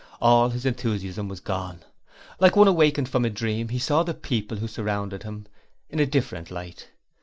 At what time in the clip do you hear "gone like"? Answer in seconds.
1.41-2.55